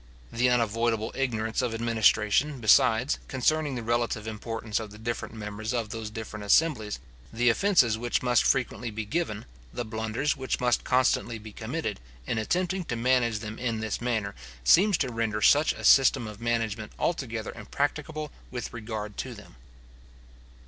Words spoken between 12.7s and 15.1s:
to manage them in this manner, seems